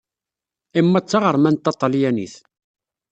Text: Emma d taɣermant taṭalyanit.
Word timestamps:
Emma 0.79 0.99
d 1.01 1.05
taɣermant 1.05 1.61
taṭalyanit. 1.65 2.35